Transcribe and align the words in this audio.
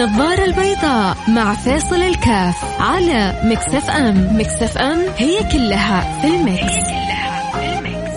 النظارة 0.00 0.44
البيضاء 0.44 1.16
مع 1.28 1.54
فاصل 1.54 2.02
الكاف 2.02 2.80
على 2.80 3.40
مكسف 3.44 3.90
أم. 3.90 4.38
مكسف 4.38 4.78
أم 4.78 4.98
هي 5.16 5.42
كلها 5.52 6.20
في 6.20 6.26
المكس, 6.26 6.62
هي 6.62 6.82
كلها 6.82 7.52
في 7.52 7.78
المكس. 7.78 8.14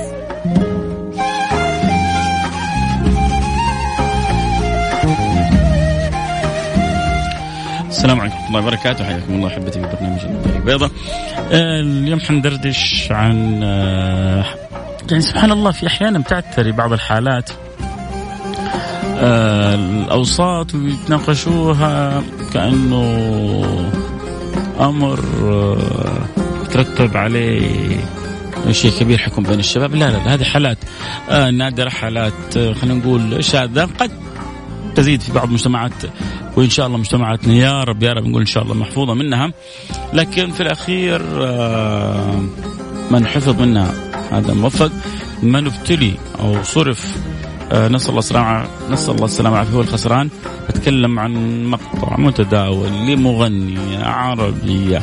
السلام 7.90 8.20
عليكم 8.20 8.36
ورحمة 8.36 8.48
الله 8.48 8.60
وبركاته. 8.60 9.06
حياكم 9.06 9.34
الله 9.34 9.48
أحبتي 9.48 9.82
في 9.82 9.96
برنامج 9.96 10.20
النظارة 10.26 10.56
البيضاء. 10.56 10.92
آه، 11.52 11.80
اليوم 11.80 12.20
حندردش 12.20 13.12
عن 13.12 13.64
آه، 13.64 14.46
يعني 15.12 15.22
سبحان 15.22 15.52
الله 15.52 15.72
في 15.72 15.88
أحيانا 15.88 16.20
بتعتري 16.20 16.72
بعض 16.72 16.94
الحالات. 16.94 17.50
الأوساط 19.16 20.76
ويتناقشوها 20.76 22.24
كأنه 22.54 23.06
أمر 24.80 25.20
آه، 25.44 26.26
ترتب 26.72 27.18
عليه 27.18 27.98
شيء 28.72 28.92
كبير 29.00 29.18
حكم 29.18 29.44
بين 29.44 29.60
الشباب. 29.60 29.96
لا 29.96 30.06
لا, 30.12 30.18
لا 30.18 30.34
هذه 30.34 30.44
حالات 30.44 30.78
آه 31.30 31.50
نادرة 31.50 31.90
حالات 31.90 32.58
آه 32.58 32.74
خلينا 32.74 33.00
نقول 33.00 33.44
شاذة 33.44 33.90
قد 34.00 34.12
تزيد 34.96 35.22
في 35.22 35.32
بعض 35.34 35.48
المجتمعات 35.48 35.92
وإن 36.58 36.70
شاء 36.70 36.88
الله 36.88 36.98
مجتمعاتنا 36.98 37.54
يا 37.54 37.84
رب 37.84 38.04
يا 38.04 38.14
رب 38.14 38.28
نقول 38.28 38.42
إن 38.42 38.46
شاء 38.48 38.64
الله 38.64 38.76
محفوظة 38.76 39.14
منها. 39.14 39.52
لكن 40.14 40.52
في 40.52 40.62
الأخير 40.62 41.22
آه 41.42 42.44
من 43.12 43.28
حفظ 43.28 43.62
منها 43.62 43.94
هذا 44.32 44.54
موفق 44.54 44.92
من 45.44 45.66
ابتلي 45.68 46.14
أو 46.40 46.64
صرف 46.64 47.18
نسأل 47.74 48.10
الله 48.10 48.20
السلامة 48.20 48.68
نسأل 48.90 49.16
الله 49.16 49.26
السلامة 49.26 49.56
والعافيه 49.56 49.78
هو 49.78 49.82
الخسران. 49.82 50.30
أتكلم 50.70 51.20
عن 51.20 51.64
مقطع 51.66 52.18
متداول 52.18 52.90
لمغنيه 53.08 54.04
عربيه 54.04 55.02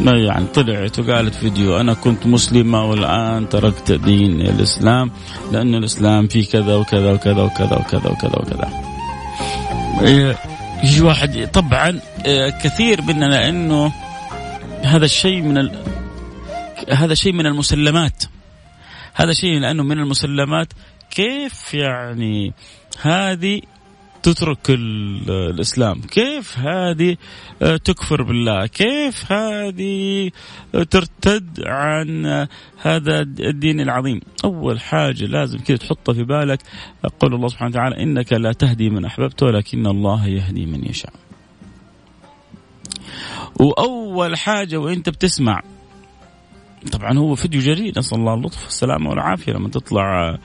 يعني 0.00 0.46
طلعت 0.46 0.98
وقالت 0.98 1.34
فيديو 1.34 1.80
أنا 1.80 1.94
كنت 1.94 2.26
مسلمة 2.26 2.84
والآن 2.84 3.48
تركت 3.48 3.92
دين 3.92 4.40
الإسلام 4.40 5.10
لأن 5.52 5.74
الإسلام 5.74 6.26
فيه 6.26 6.46
كذا 6.46 6.76
وكذا 6.76 7.12
وكذا 7.12 7.42
وكذا 7.42 7.76
وكذا 7.76 8.10
وكذا 8.10 8.36
وكذا. 8.36 8.70
يجي 10.84 11.02
واحد 11.02 11.50
طبعا 11.52 12.00
آه، 12.26 12.50
كثير 12.50 13.02
مننا 13.02 13.48
إنه 13.48 13.92
هذا 14.84 15.04
الشيء 15.04 15.42
من 15.42 15.58
ال... 15.58 15.84
هذا 16.90 17.14
شيء 17.14 17.32
من 17.32 17.46
المسلمات. 17.46 18.24
هذا 19.14 19.32
شيء 19.32 19.60
لأنه 19.60 19.82
من 19.82 19.98
المسلمات 19.98 20.72
كيف 21.10 21.74
يعني 21.74 22.52
هذه 23.00 23.60
تترك 24.22 24.70
الإسلام؟ 24.70 26.00
كيف 26.00 26.58
هذه 26.58 27.16
آه، 27.62 27.76
تكفر 27.76 28.22
بالله؟ 28.22 28.66
كيف 28.66 29.32
هذه 29.32 30.30
ترتد 30.90 31.60
عن 31.66 32.26
هذا 32.82 33.20
الدين 33.20 33.80
العظيم؟ 33.80 34.20
أول 34.44 34.80
حاجة 34.80 35.24
لازم 35.24 35.58
كذا 35.58 35.76
تحطها 35.76 36.12
في 36.12 36.24
بالك. 36.24 36.62
قول 37.20 37.34
الله 37.34 37.48
سبحانه 37.48 37.70
وتعالى 37.70 38.02
إنك 38.02 38.32
لا 38.32 38.52
تهدي 38.52 38.90
من 38.90 39.04
أحببت 39.04 39.42
ولكن 39.42 39.86
الله 39.86 40.28
يهدي 40.28 40.66
من 40.66 40.84
يشاء. 40.84 41.12
وأول 43.60 44.36
حاجة 44.36 44.76
وإنت 44.76 45.08
بتسمع 45.08 45.62
طبعا 46.92 47.18
هو 47.18 47.34
فيديو 47.34 47.60
جريء 47.60 47.98
نسأل 47.98 48.18
الله 48.18 48.34
اللطف 48.34 48.64
والسلامة 48.64 49.10
والعافية 49.10 49.52
لما 49.52 49.68
تطلع 49.68 50.38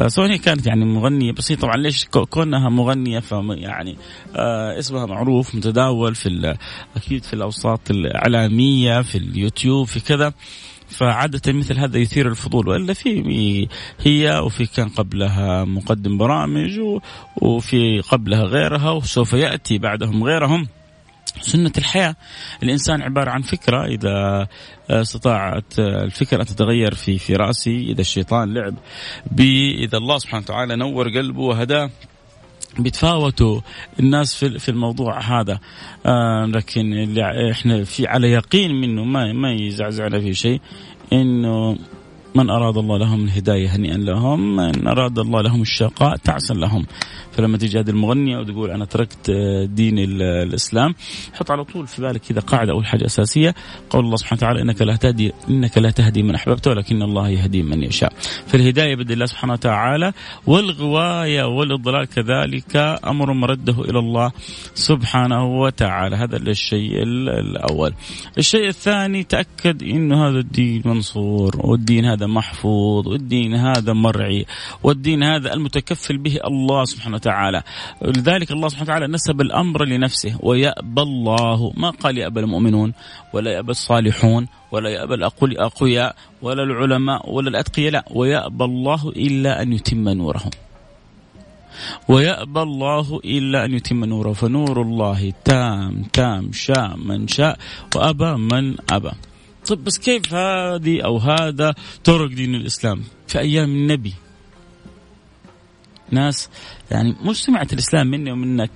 آه، 0.00 0.08
سواء 0.08 0.30
هي 0.30 0.38
كانت 0.38 0.66
يعني 0.66 0.84
مغنية 0.84 1.32
بس 1.32 1.52
هي 1.52 1.56
طبعا 1.56 1.76
ليش 1.76 2.04
كونها 2.30 2.68
مغنية 2.68 3.20
ف 3.20 3.32
يعني 3.48 3.96
آه 4.36 4.78
اسمها 4.78 5.06
معروف 5.06 5.54
متداول 5.54 6.14
في 6.14 6.56
أكيد 6.96 7.24
في 7.24 7.34
الأوساط 7.34 7.90
الإعلامية 7.90 9.02
في 9.02 9.18
اليوتيوب 9.18 9.86
في 9.86 10.00
كذا. 10.00 10.32
فعادة 10.88 11.52
مثل 11.52 11.78
هذا 11.78 11.98
يثير 11.98 12.28
الفضول 12.28 12.68
وإلا 12.68 12.92
في 12.92 13.68
هي 14.00 14.38
وفي 14.38 14.66
كان 14.66 14.88
قبلها 14.88 15.64
مقدم 15.64 16.18
برامج 16.18 16.80
وفي 17.42 18.00
قبلها 18.00 18.42
غيرها 18.42 18.90
وسوف 18.90 19.32
يأتي 19.32 19.78
بعدهم 19.78 20.24
غيرهم. 20.24 20.68
سنة 21.40 21.72
الحياة. 21.78 22.16
الإنسان 22.62 23.02
عبارة 23.02 23.30
عن 23.30 23.42
فكرة 23.42 23.84
إذا 23.84 24.46
استطاعت 24.90 25.78
الفكرة 25.78 26.40
أن 26.40 26.46
تتغير 26.46 26.94
في 26.94 27.18
في 27.18 27.36
رأسي 27.36 27.90
إذا 27.90 28.00
الشيطان 28.00 28.54
لعب 28.54 28.74
بي 29.30 29.84
إذا 29.84 29.98
الله 29.98 30.18
سبحانه 30.18 30.42
وتعالى 30.44 30.76
نور 30.76 31.08
قلبه 31.08 31.40
وهداه 31.40 31.90
بيتفاوتوا 32.78 33.60
الناس 34.00 34.34
في 34.34 34.58
في 34.58 34.68
الموضوع 34.68 35.20
هذا. 35.20 35.58
آه 36.06 36.46
لكن 36.46 36.92
اللي 36.92 37.50
إحنا 37.50 37.84
في 37.84 38.06
على 38.06 38.30
يقين 38.30 38.70
منه 38.80 39.04
ما 39.04 39.32
ما 39.32 39.52
يزعزعنا 39.52 40.20
في 40.20 40.34
شيء 40.34 40.60
إنه 41.12 41.76
من 42.34 42.50
أراد 42.50 42.76
الله 42.76 42.98
لهم 42.98 43.24
الهداية 43.24 43.68
هنيئا 43.76 43.96
لهم 43.96 44.56
من 44.56 44.88
أراد 44.88 45.18
الله 45.18 45.40
لهم 45.40 45.62
الشقاء 45.62 46.16
تعسا 46.16 46.54
لهم. 46.54 46.86
فلما 47.32 47.58
تيجي 47.58 47.80
هذه 47.80 47.90
المغنية 47.90 48.38
وتقول 48.38 48.70
أنا 48.70 48.84
تركت 48.84 49.30
آه، 49.30 49.64
دين 49.64 49.98
الإسلام 49.98 50.94
حط 51.34 51.50
على 51.50 51.64
طول 51.64 51.86
في 51.86 52.02
بالك 52.02 52.20
كذا 52.20 52.40
قاعدة 52.40 52.72
اول 52.72 52.86
حاجة 52.86 53.06
أساسية. 53.06 53.54
قول 53.90 54.04
الله 54.04 54.16
سبحانه 54.16 54.38
وتعالى 54.38 54.62
إنك 54.62 54.82
لا 54.82 54.96
تهدي 54.96 55.32
إنك 55.50 55.78
لا 55.78 55.90
تهدي 55.90 56.22
من 56.22 56.34
أحببت 56.34 56.68
ولكن 56.68 57.02
الله 57.02 57.28
يهدي 57.28 57.62
من 57.62 57.82
يشاء. 57.82 58.12
فالهداية 58.46 58.96
بيد 58.96 59.10
الله 59.10 59.26
سبحانه 59.26 59.52
وتعالى 59.52 60.12
والغواية 60.46 61.44
والإضلال 61.44 62.06
كذلك 62.06 62.76
أمر 63.06 63.32
مرده 63.32 63.80
إلى 63.80 63.98
الله 63.98 64.32
سبحانه 64.74 65.60
وتعالى. 65.60 66.16
هذا 66.16 66.36
الشيء 66.36 67.02
الأول. 67.02 67.94
الشيء 68.38 68.68
الثاني 68.68 69.24
تأكد 69.24 69.82
انه 69.82 70.28
هذا 70.28 70.38
الدين 70.38 70.82
منصور 70.84 71.56
والدين 71.64 72.04
هذا 72.04 72.17
محفوظ 72.26 73.08
والدين 73.08 73.54
هذا 73.54 73.92
مرعي 73.92 74.46
والدين 74.82 75.22
هذا 75.22 75.54
المتكفل 75.54 76.18
به 76.18 76.38
الله 76.44 76.84
سبحانه 76.84 77.14
وتعالى. 77.14 77.38
وتعالى 77.38 77.62
لذلك 78.02 78.50
الله 78.50 78.68
سبحانه 78.68 78.90
وتعالى 78.90 79.06
نسب 79.06 79.40
الأمر 79.40 79.84
لنفسه 79.84 80.38
ويأبى 80.42 81.02
الله. 81.02 81.72
ما 81.76 81.90
قال 81.90 82.18
يأبى 82.18 82.40
المؤمنون 82.40 82.92
ولا 83.34 83.50
يأبى 83.52 83.70
الصالحون 83.70 84.48
ولا 84.72 84.90
يأبى 84.90 85.14
الأقوياء 85.14 86.16
ولا 86.42 86.62
العلماء 86.62 87.30
ولا 87.30 87.48
الأتقياء. 87.48 87.92
لا 87.92 88.04
ويأبى 88.10 88.64
الله 88.64 89.08
إلا 89.08 89.62
أن 89.62 89.72
يتم 89.72 90.08
نوره 90.08 90.50
ويأبى 92.08 92.62
الله 92.62 93.20
إلا 93.24 93.64
أن 93.64 93.74
يتم 93.74 94.04
نوره. 94.04 94.32
فنور 94.32 94.82
الله 94.82 95.32
تام 95.44 96.02
تام 96.12 96.52
شاء 96.52 96.96
من 96.96 97.28
شاء 97.28 97.58
وأبى 97.96 98.32
من 98.34 98.76
أبى. 98.90 99.10
طيب 99.68 99.84
بس 99.84 99.98
كيف 99.98 100.34
هذه 100.34 101.00
أو 101.04 101.18
هذا 101.18 101.74
ترك 102.04 102.32
دين 102.32 102.54
الإسلام؟ 102.54 103.04
في 103.26 103.38
أيام 103.38 103.70
النبي. 103.70 104.14
ناس 106.10 106.50
يعني 106.90 107.16
مش 107.24 107.44
سمعت 107.44 107.72
الإسلام 107.72 108.06
مني 108.06 108.32
ومنك. 108.32 108.70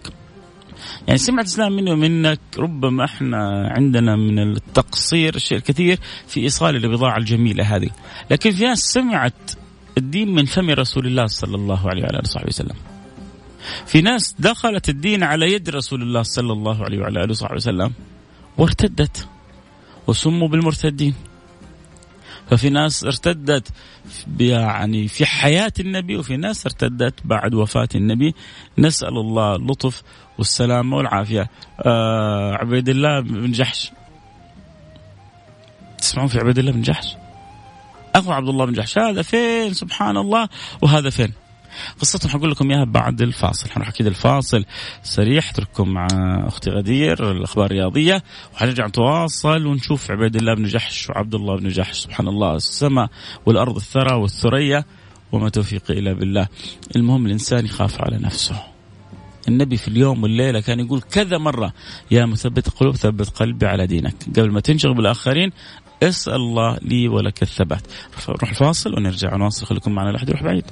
يعني 1.06 1.19
سمعت 1.19 1.44
الإسلام 1.44 1.72
مني 1.72 1.92
ومنك 1.92 2.41
ربما 2.58 3.04
إحنا 3.04 3.69
عندنا 3.76 4.16
من 4.16 4.38
التقصير 4.38 5.34
الشيء 5.34 5.58
الكثير 5.58 5.98
في 6.26 6.41
إيصال 6.41 6.76
البضاعة 6.76 7.19
الجميلة 7.19 7.76
هذه. 7.76 7.91
لكن 8.30 8.50
في 8.50 8.64
ناس 8.64 8.78
سمعت 8.78 9.50
الدين 9.98 10.34
من 10.34 10.44
فم 10.44 10.70
رسول 10.70 11.06
الله 11.06 11.26
صلى 11.26 11.56
الله 11.56 11.88
عليه 11.88 12.03
وعلى 12.03 12.19
آله 12.19 12.24
وصحبه 12.24 12.48
وسلم. 12.48 12.76
في 13.86 14.00
ناس 14.00 14.34
دخلت 14.38 14.88
الدين 14.88 15.22
على 15.22 15.53
يد 15.53 15.70
رسول 15.70 16.03
الله 16.03 16.22
صلى 16.22 16.53
الله 16.53 16.84
عليه 16.84 16.98
وعلى 16.98 17.24
آله 17.24 17.30
وصحبه 17.30 17.54
وسلم 17.54 17.92
وارتدت. 18.59 19.28
وسموا 20.07 20.49
بالمرتدين. 20.49 21.15
ففي 22.51 22.71
ناس 22.71 23.05
ارتدت 23.05 23.69
يعني 24.41 25.09
في 25.09 25.27
حياة 25.27 25.73
النبي 25.81 26.17
وفي 26.17 26.37
ناس 26.37 26.67
ارتدت 26.67 27.15
بعد 27.25 27.55
وفاة 27.55 27.89
النبي. 27.95 28.35
نسأل 28.79 29.19
الله 29.19 29.57
اللطف 29.57 30.03
والسلامة 30.39 30.97
والعافية. 30.97 31.51
آه 31.81 32.54
عبيد 32.54 32.89
الله 32.89 33.21
بن 33.21 33.53
جحش. 33.53 33.93
تسمعون 35.99 36.28
في 36.28 36.39
عبيد 36.39 36.59
الله 36.59 36.72
بن 36.72 36.83
جحش؟ 36.83 37.16
أخو 38.15 38.33
عبد 38.33 38.48
الله 38.48 38.65
بن 38.65 38.72
جحش. 38.72 38.98
هذا 38.98 39.22
فين؟ 39.22 39.75
سبحان 39.75 40.16
الله. 40.16 40.48
وهذا 40.83 41.10
فين؟ 41.10 41.33
قصتهم 42.01 42.30
حقول 42.30 42.51
لكم 42.51 42.71
إياها 42.71 42.84
بعد 42.84 43.22
الفاصل. 43.22 43.71
حنروح 43.71 43.89
أكيد 43.89 44.07
الفاصل 44.07 44.65
سريع 45.03 45.41
حترككم 45.41 45.89
مع 45.89 46.07
أختي 46.47 46.71
غدير 46.71 47.30
الأخبار 47.30 47.66
الرياضية 47.66 48.22
وحنرجع 48.54 48.86
نتواصل 48.86 49.66
ونشوف 49.66 50.10
عبيد 50.10 50.36
الله 50.36 50.54
بن 50.54 50.65
جحش 50.65 51.10
وعبد 51.10 51.34
الله 51.34 51.57
بن 51.57 51.69
جحش. 51.69 51.98
سبحان 51.98 52.28
الله 52.28 52.57
السماء 52.57 53.09
والأرض 53.47 53.77
الثرى 53.77 54.15
والثريا 54.15 54.84
وما 55.33 55.48
توفيقي 55.48 55.95
إلا 55.95 56.13
بالله. 56.13 56.48
المهم 56.97 57.27
الإنسان 57.27 57.65
يخاف 57.65 58.01
على 58.01 58.19
نفسه. 58.19 58.72
النبي 59.53 59.77
في 59.77 59.89
اليوم 59.89 60.22
والليلة 60.22 60.60
كان 60.60 60.81
يقول 60.81 61.01
كذا 61.01 61.39
مرة 61.39 61.72
يا 62.10 62.27
مثبت 62.27 62.69
القلوب 62.69 62.97
ثبت 62.97 63.28
قلبي 63.28 63.66
على 63.66 63.87
دينك. 63.87 64.15
قبل 64.37 64.51
ما 64.51 64.60
تنشغل 64.60 64.95
بالآخرين 64.95 65.51
اسأل 66.03 66.34
الله 66.34 66.78
لي 66.83 67.09
ولك 67.09 67.43
الثبات. 67.43 67.83
نروح 68.28 68.51
الفاصل 68.51 68.95
ونرجع 68.95 69.37
نواصل 69.37 69.66
خليكم 69.66 69.93
معنا 69.93 70.10
لا 70.10 70.16
احد 70.16 70.28
يروح 70.28 70.43
بعيد. 70.43 70.65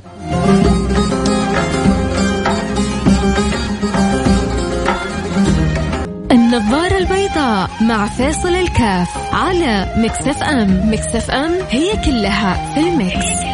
النظارة 6.33 6.99
البيضاء 6.99 7.71
مع 7.81 8.07
فيصل 8.07 8.49
الكاف 8.49 9.35
على 9.35 9.95
Mix 9.97 10.43
FM. 10.43 10.91
Mix 10.93 11.31
FM 11.31 11.53
هي 11.69 11.93
كلها 12.05 12.75
في 12.75 12.81
ال 12.81 12.95
mix, 12.95 13.50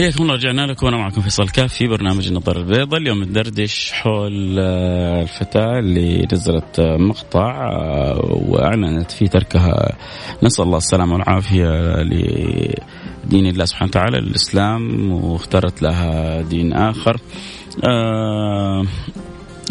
حياكم 0.00 0.22
الله 0.22 0.34
رجعنا 0.34 0.66
لكم. 0.66 0.86
وأنا 0.86 0.96
معكم 0.96 1.20
فيصل 1.20 1.48
كاف 1.48 1.72
في 1.72 1.88
برنامج 1.88 2.28
النظارة 2.28 2.58
البيضاء. 2.58 3.00
اليوم 3.00 3.22
ندردش 3.22 3.92
حول 3.92 4.58
آه، 4.58 5.22
الفتاة 5.22 5.78
اللي 5.78 6.26
نزلت 6.32 6.78
آه، 6.78 6.96
مقطع 6.96 7.68
آه، 7.68 8.42
وأعلنت 8.48 9.10
في 9.10 9.28
تركها. 9.28 9.96
نسأل 10.42 10.64
الله 10.64 10.76
السلامة 10.76 11.12
والعافية 11.12 11.66
لدين 12.02 13.46
الله 13.46 13.64
سبحانه 13.64 13.88
وتعالى 13.88 14.18
الاسلام 14.18 15.12
واختارت 15.12 15.82
لها 15.82 16.42
دين 16.42 16.72
آخر. 16.72 17.20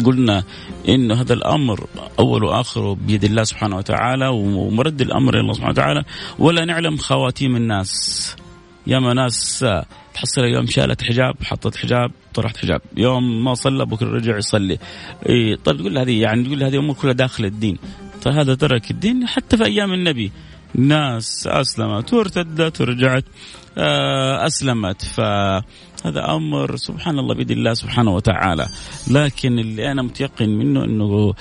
قلنا 0.04 0.44
انه 0.88 1.20
هذا 1.20 1.34
الأمر 1.34 1.86
أول 2.18 2.44
واخره 2.44 2.94
بيد 2.94 3.24
الله 3.24 3.42
سبحانه 3.42 3.76
وتعالى 3.76 4.28
ومرد 4.28 5.00
الأمر 5.00 5.34
إلى 5.34 5.40
الله 5.40 5.52
سبحانه 5.52 5.72
وتعالى. 5.72 6.04
ولا 6.38 6.64
نعلم 6.64 6.96
خواتيم 6.96 7.56
الناس. 7.56 8.36
ياما 8.86 9.14
ناس 9.14 9.64
تحصل 10.14 10.44
يوم 10.44 10.66
شالت 10.66 11.02
حجاب 11.02 11.34
حطت 11.42 11.76
حجاب 11.76 12.10
طرحت 12.34 12.56
حجاب. 12.56 12.80
يوم 12.96 13.44
ما 13.44 13.54
صلى 13.54 13.86
بكره 13.86 14.10
رجع 14.10 14.36
يصلي. 14.36 14.78
إيه 15.26 15.56
طيب 15.56 15.76
تقول 15.76 15.98
هذه 15.98 16.20
يعني 16.20 16.44
تقول 16.44 16.62
هذه 16.62 16.76
أمور 16.76 16.94
كلها 16.94 17.12
داخل 17.12 17.44
الدين. 17.44 17.78
طيب 18.22 18.34
هذا 18.34 18.54
ترك 18.54 18.90
الدين 18.90 19.26
حتى 19.26 19.56
في 19.56 19.64
أيام 19.64 19.92
النبي. 19.92 20.32
ناس 20.74 21.46
أسلمت 21.46 22.12
وارتدت 22.12 22.80
ورجعت 22.80 23.24
آه، 23.78 24.46
أسلمت. 24.46 25.04
فهذا 25.04 26.24
أمر 26.28 26.76
سبحان 26.76 27.18
الله 27.18 27.34
بيد 27.34 27.50
الله 27.50 27.74
سبحانه 27.74 28.14
وتعالى. 28.14 28.66
لكن 29.10 29.58
اللي 29.58 29.92
أنا 29.92 30.02
متيقن 30.02 30.48
منه 30.48 30.84
إنه 30.84 31.34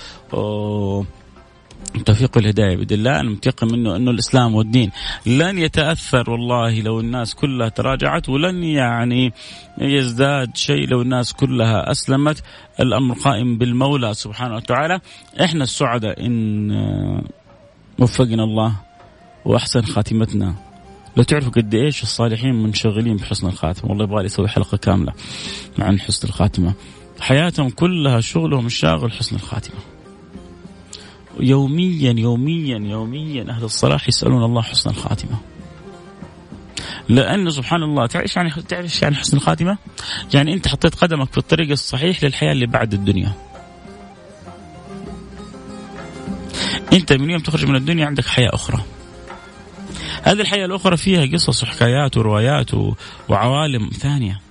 توفيق 2.05 2.37
الهداية 2.37 2.77
بإذن 2.77 2.93
الله. 2.93 3.19
أنا 3.19 3.29
متيقن 3.29 3.67
منه 3.67 3.95
أنه 3.95 4.11
الإسلام 4.11 4.55
والدين 4.55 4.91
لن 5.25 5.57
يتأثر 5.57 6.29
والله 6.29 6.81
لو 6.81 6.99
الناس 6.99 7.35
كلها 7.35 7.69
تراجعت 7.69 8.29
ولن 8.29 8.63
يعني 8.63 9.33
يزداد 9.77 10.57
شيء 10.57 10.87
لو 10.87 11.01
الناس 11.01 11.33
كلها 11.33 11.91
أسلمت. 11.91 12.43
الأمر 12.79 13.15
قائم 13.15 13.57
بالمولى 13.57 14.13
سبحانه 14.13 14.55
وتعالى. 14.55 14.99
إحنا 15.43 15.63
السعداء 15.63 16.25
إن 16.25 16.71
وفقنا 17.99 18.43
الله 18.43 18.75
وأحسن 19.45 19.81
خاتمتنا. 19.81 20.55
لو 21.17 21.23
تعرفوا 21.23 21.51
قد 21.51 21.75
إيش 21.75 22.03
الصالحين 22.03 22.55
منشغلين 22.55 23.15
بحسن 23.17 23.47
الخاتمه 23.47 23.89
والله 23.89 24.03
يبغى 24.03 24.25
أسوي 24.25 24.47
حلقة 24.47 24.77
كاملة 24.77 25.13
عن 25.79 25.99
حسن 25.99 26.27
الخاتمة. 26.27 26.73
حياتهم 27.19 27.69
كلها 27.69 28.21
شغلهم 28.21 28.65
الشاغل 28.65 29.11
حسن 29.11 29.35
الخاتمة. 29.35 29.75
يوميا 31.39 32.13
يوميا 32.18 32.77
يوميا 32.77 33.45
أهل 33.50 33.63
الصلاح 33.63 34.07
يسألون 34.07 34.44
الله 34.44 34.62
حسن 34.62 34.89
الخاتمة. 34.89 35.39
لأنه 37.09 37.50
سبحان 37.50 37.83
الله 37.83 38.06
تعرف 38.06 38.24
إيش 38.24 38.36
يعني 38.36 38.51
تعرف 38.51 39.01
يعني 39.01 39.15
حسن 39.15 39.38
الخاتمة؟ 39.38 39.77
يعني 40.33 40.53
أنت 40.53 40.68
حطيت 40.68 40.95
قدمك 40.95 41.31
في 41.31 41.38
الطريق 41.38 41.71
الصحيح 41.71 42.24
للحياة 42.24 42.51
اللي 42.51 42.65
بعد 42.65 42.94
الدنيا. 42.94 43.33
أنت 46.94 47.13
من 47.13 47.30
يوم 47.30 47.42
تخرج 47.42 47.65
من 47.65 47.75
الدنيا 47.75 48.06
عندك 48.06 48.25
حياة 48.25 48.50
أخرى. 48.53 48.83
هذه 50.24 50.42
الحياة 50.42 50.65
الأخرى 50.65 50.97
فيها 50.97 51.25
قصص 51.25 51.63
وحكايات 51.63 52.18
وروايات 52.18 52.71
وعوالم 53.30 53.89
ثانية. 53.89 54.42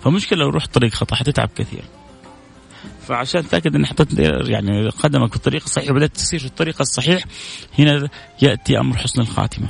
فمشكلة 0.00 0.38
لو 0.38 0.50
رحت 0.50 0.74
طريق 0.74 0.94
خطأ 0.94 1.16
حتتعب 1.16 1.50
كثير. 1.56 1.84
فعشان 3.08 3.42
تتاكد 3.42 3.74
أن 3.74 3.86
حطيت 3.86 4.18
يعني 4.48 4.88
قدمك 4.88 5.30
في 5.30 5.36
الطريق 5.36 5.62
الصحيح 5.64 5.90
وبدأت 5.90 6.14
تسير 6.14 6.40
في 6.40 6.46
الطريق 6.46 6.80
الصحيح 6.80 7.24
هنا 7.78 8.08
يأتي 8.42 8.78
أمر 8.78 8.96
حسن 8.96 9.20
الخاتمة. 9.20 9.68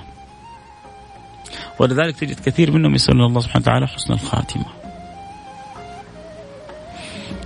ولذلك 1.79 2.17
تجد 2.17 2.41
كثير 2.41 2.71
منهم 2.71 2.95
يسألون 2.95 3.25
الله 3.25 3.41
سبحانه 3.41 3.63
وتعالى 3.63 3.87
حسن 3.87 4.13
الخاتمة. 4.13 4.65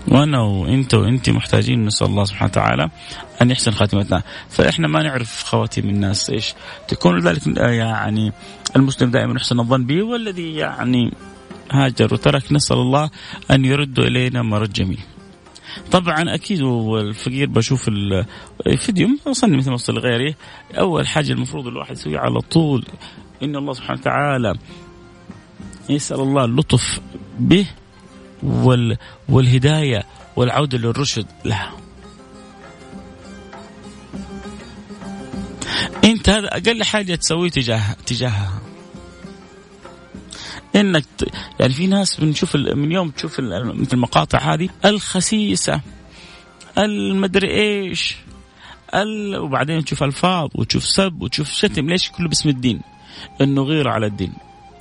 وأنا 0.08 0.40
وإنت 0.40 0.94
وإنت 0.94 1.30
محتاجين 1.30 1.84
نسأل 1.86 2.06
الله 2.06 2.24
سبحانه 2.24 2.50
وتعالى 2.50 2.90
أن 3.42 3.50
يحسن 3.50 3.70
خاتمتنا، 3.70 4.22
فإحنا 4.48 4.88
ما 4.88 5.02
نعرف 5.02 5.44
خواتيم 5.44 5.88
الناس 5.88 6.30
إيش 6.30 6.54
تكون 6.88 7.18
لذلك 7.18 7.46
يعني 7.56 8.32
المسلم 8.76 9.10
دائما 9.10 9.34
يحسن 9.36 9.60
الظن 9.60 9.84
به 9.84 10.02
والذي 10.02 10.54
يعني 10.54 11.12
هاجر 11.72 12.14
وترك 12.14 12.52
نسأل 12.52 12.76
الله 12.76 13.10
أن 13.50 13.64
يرد 13.64 13.98
إلينا 13.98 14.42
مرد 14.42 14.72
جميل. 14.72 15.00
طبعا 15.92 16.34
أكيد 16.34 16.62
والفقير 16.62 17.48
بشوف 17.48 17.90
الفيديو 18.66 19.08
وصلني 19.26 19.56
مثل 19.56 19.69
ما 19.69 19.74
وصل 19.74 19.98
غيري 19.98 20.34
أول 20.78 21.06
حاجة 21.06 21.32
المفروض 21.32 21.66
الواحد 21.66 21.92
يسويها 21.92 22.20
على 22.20 22.40
طول 22.40 22.84
إن 23.42 23.56
الله 23.56 23.72
سبحانه 23.72 24.00
وتعالى 24.00 24.54
يسأل 25.88 26.20
الله 26.20 26.44
اللطف 26.44 27.00
به 27.38 27.66
وال 28.42 28.96
والهداية 29.28 30.04
والعودة 30.36 30.78
للرشد 30.78 31.26
له. 31.44 31.70
أنت 36.04 36.28
هذا 36.28 36.48
أقل 36.48 36.84
حاجة 36.84 37.14
تسويه 37.14 37.50
تجاه 37.50 37.96
تجاهها. 38.06 38.71
إنك 40.76 41.04
يعني 41.60 41.72
في 41.72 41.86
ناس 41.86 42.20
بنشوف 42.20 42.56
من 42.56 42.92
يوم 42.92 43.10
تشوف 43.10 43.40
مثل 43.40 43.92
المقاطع 43.92 44.38
هذه 44.38 44.69
الخسيسة 44.84 45.80
المدري 46.78 47.50
إيش 47.50 48.16
ال... 48.94 49.36
وبعدين 49.36 49.84
تشوف 49.84 50.02
ألفاظ 50.02 50.48
وتشوف 50.54 50.84
سب 50.84 51.22
وتشوف 51.22 51.48
شتم 51.52 51.90
ليش 51.90 52.10
كله 52.10 52.28
باسم 52.28 52.48
الدين؟ 52.48 52.80
إنه 53.40 53.62
غير 53.62 53.88
على 53.88 54.06
الدين. 54.06 54.32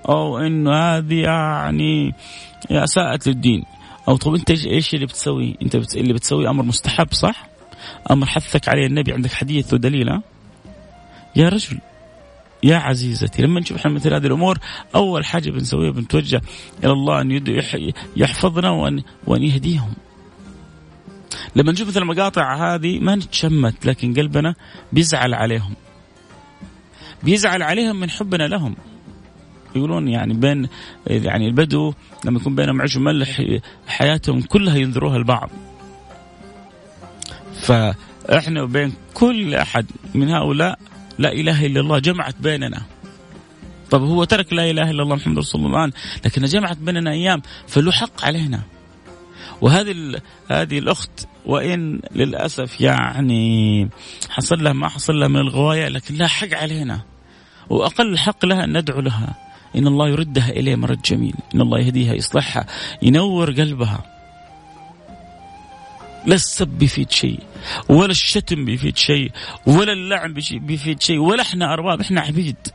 أو 0.10 0.38
إنه 0.38 0.72
هذه 0.74 1.16
يعني 1.16 2.14
اساءت 2.72 3.28
للدين. 3.28 3.64
أو 4.08 4.18
طب 4.18 4.34
أنت 4.34 4.52
إيش 4.52 4.94
اللي 4.94 5.06
بتسوي؟ 5.06 5.58
أنت 5.62 5.76
بت... 5.76 5.96
اللي 5.96 6.14
بتسوي 6.14 6.50
أمر 6.50 6.64
مستحب 6.64 7.14
صح؟ 7.14 7.48
أمر 8.12 8.26
حثك 8.26 8.70
عليه 8.70 8.86
النبي 8.86 9.14
عندك 9.14 9.34
حديث 9.34 9.74
ودليل 9.74 10.22
يا 11.36 11.50
رجل. 11.50 11.80
يا 12.64 12.78
عزيزتي 12.78 13.42
لما 13.42 13.60
نشوف 13.60 13.78
إحنا 13.78 13.92
مثل 13.92 14.14
هذه 14.14 14.26
الأمور 14.26 14.60
أول 14.96 15.26
حاجة 15.26 15.50
بنسويها 15.50 15.92
بنتوجه 15.92 16.42
إلى 16.84 16.92
الله 16.92 17.22
أن 17.22 17.42
يحفظنا 18.16 18.70
وان 18.70 19.04
وأن 19.28 19.44
يهديهم. 19.44 19.94
لما 21.56 21.72
نشوف 21.72 21.88
مثل 21.88 22.02
المقاطع 22.02 22.76
هذه 22.76 23.00
ما 23.00 23.16
نتشمت 23.16 23.86
لكن 23.86 24.14
قلبنا 24.14 24.56
بيزعل 24.94 25.34
عليهم. 25.34 25.74
بيزعل 27.24 27.62
عليهم 27.62 28.00
من 28.00 28.10
حبنا 28.10 28.48
لهم. 28.48 28.76
يقولون 29.76 30.08
يعني 30.08 30.34
بين 30.34 30.68
يعني 31.08 31.48
البدو 31.48 31.94
لما 32.26 32.40
يكون 32.40 32.56
بينهم 32.56 32.82
عيش 32.82 32.96
وملح 32.96 33.42
حياتهم 33.88 34.42
كلها 34.42 34.76
ينذروها 34.76 35.18
البعض. 35.18 35.50
فإحنا 37.62 38.62
وبين 38.62 38.94
كل 39.14 39.56
أحد 39.56 39.86
من 40.16 40.30
هؤلاء 40.30 40.80
لا 41.22 41.32
إله 41.32 41.66
إلا 41.66 41.80
الله 41.80 42.00
جمعت 42.00 42.36
بيننا. 42.40 42.82
طب 43.92 44.04
هو 44.04 44.24
ترك 44.24 44.54
لا 44.54 44.70
إله 44.70 44.92
إلا 44.92 45.04
الله 45.04 45.16
محمد 45.16 45.38
رسول 45.38 45.66
الله 45.66 45.78
الآن 45.78 45.92
لكن 46.26 46.46
جمعت 46.46 46.78
بيننا 46.78 47.12
أيام 47.12 47.42
فله 47.68 47.92
حق 47.92 48.26
علينا. 48.26 48.62
وهذه 49.62 50.22
هذه 50.52 50.80
الأخت 50.80 51.28
وإن 51.46 52.02
للأسف 52.16 52.82
يعني 52.82 53.90
حصل 54.30 54.64
لها 54.64 54.74
ما 54.74 54.90
حصل 54.90 55.14
لها 55.14 55.28
من 55.28 55.40
الغواية 55.40 55.88
لكن 55.88 56.16
لها 56.16 56.28
حق 56.28 56.54
علينا. 56.54 57.02
وأقل 57.70 58.18
حق 58.18 58.46
لها 58.46 58.64
أن 58.64 58.78
ندعو 58.78 59.00
لها. 59.00 59.36
إن 59.76 59.88
الله 59.88 60.10
يردها 60.10 60.50
إليه 60.50 60.76
مرد 60.76 61.02
جميل 61.02 61.34
إن 61.56 61.62
الله 61.62 61.80
يهديها 61.80 62.14
يصلحها 62.14 62.66
ينور 63.02 63.52
قلبها. 63.52 64.21
لا 66.26 66.36
السب 66.36 66.68
بيفيد 66.68 67.12
شيء 67.12 67.40
ولا 67.90 68.12
الشتم 68.12 68.66
بيفيد 68.66 68.98
شيء 68.98 69.32
ولا 69.68 69.94
اللعن 69.94 70.34
بيفيد 70.52 71.02
شيء 71.02 71.18
ولا 71.18 71.42
إحنا 71.42 71.74
ارباب 71.74 72.02
إحنا 72.02 72.22
عبيد. 72.22 72.68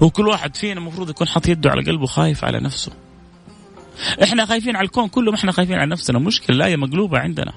وكل 0.00 0.28
واحد 0.28 0.56
فينا 0.56 0.80
المفروض 0.80 1.10
يكون 1.10 1.28
حاط 1.28 1.48
يده 1.48 1.70
على 1.70 1.82
قلبه 1.82 2.06
خايف 2.06 2.44
على 2.44 2.60
نفسه. 2.60 2.92
إحنا 4.22 4.46
خايفين 4.46 4.76
على 4.76 4.84
الكون 4.84 5.08
كله 5.08 5.30
ما 5.30 5.36
إحنا 5.36 5.52
خايفين 5.52 5.76
على 5.78 5.90
نفسنا. 5.90 6.18
مشكلة 6.18 6.56
الآية 6.56 6.76
مقلوبة 6.76 7.18
عندنا. 7.18 7.52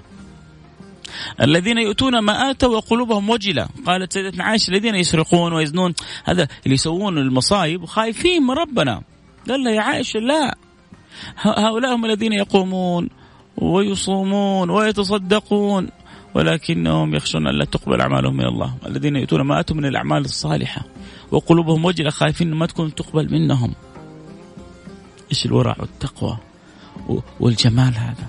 الذين 1.42 1.78
يؤتون 1.78 2.20
ما 2.20 2.52
آتوا 2.52 2.76
وقلوبهم 2.76 3.30
وجلة. 3.30 3.68
قالت 3.86 4.14
سيدتنا 4.14 4.44
عائشة 4.44 4.72
الذين 4.72 4.96
يسرقون 4.96 5.54
ويزنون. 5.54 5.94
هذا 6.26 6.48
اللي 6.64 6.76
يسوون 6.76 7.18
المصايب 7.18 7.86
خايفين 7.86 8.44
من 8.44 8.52
ربنا. 8.52 9.02
قال 9.50 9.64
لها 9.64 9.72
يا 9.72 9.82
عائشة 9.82 10.20
لا. 10.20 10.58
هؤلاء 11.38 11.96
هم 11.96 12.06
الذين 12.06 12.34
يقومون. 12.34 13.10
ويصومون 13.58 14.70
ويتصدقون 14.70 15.90
ولكنهم 16.34 17.16
يخشون 17.16 17.48
أن 17.48 17.56
لا 17.56 17.66
تقبل 17.66 18.02
أعمالهم 18.02 18.38
من 18.38 18.46
الله. 18.46 18.76
الذين 18.86 19.16
يؤتون 19.16 19.42
ما 19.42 19.60
أتوا 19.60 19.76
من 19.76 19.86
الأعمال 19.86 20.26
الصالحة 20.26 20.82
وقلوبهم 21.32 21.86
وجلة 21.86 22.10
خايفين 22.10 22.54
ما 22.54 22.66
تكون 22.66 22.96
تقبل 22.96 23.32
منهم. 23.32 23.74
إيش 25.32 25.46
الورع 25.46 25.76
والتقوى 25.80 26.38
والجمال 27.40 27.94
هذا؟ 27.96 28.28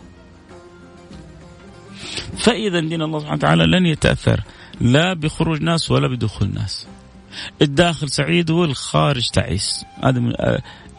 فإذا 2.36 2.80
دين 2.80 3.02
الله 3.02 3.18
سبحانه 3.18 3.36
وتعالى 3.36 3.66
لن 3.66 3.86
يتأثر. 3.86 4.40
لا 4.80 5.14
بخروج 5.14 5.62
ناس 5.62 5.90
ولا 5.90 6.08
بدخول 6.08 6.54
ناس. 6.54 6.86
الداخل 7.62 8.10
سعيد 8.10 8.50
والخارج 8.50 9.30
تعيس. 9.30 9.84
هذا 10.04 10.20
من 10.20 10.34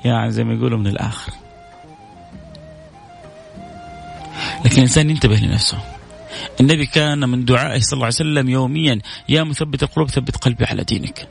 يعني 0.06 0.32
زي 0.32 0.44
ما 0.44 0.54
يقولوا 0.54 0.80
من 0.80 0.88
الآخر. 0.88 1.34
لكن 4.66 4.76
الإنسان 4.76 5.10
ينتبه 5.10 5.36
لنفسه. 5.36 5.78
النبي 6.62 6.86
كان 6.86 7.30
من 7.30 7.46
دعائه 7.46 7.80
صلى 7.80 7.94
الله 7.94 8.06
عليه 8.06 8.16
وسلم 8.16 8.50
يوميا 8.50 9.02
يا 9.30 9.44
مثبت 9.44 9.84
القلوب 9.84 10.10
ثبت 10.10 10.36
قلبي 10.36 10.66
على 10.66 10.84
دينك. 10.84 11.28